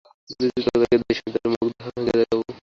যদি 0.29 0.47
তুই 0.47 0.63
ওকে 0.63 0.71
জাগিয়ে 0.73 0.97
দিস, 1.01 1.17
আমি 1.21 1.31
তোর 1.35 1.47
মুখ 1.53 1.69
ভেঙ্গে 1.85 2.13
দেব। 2.19 2.39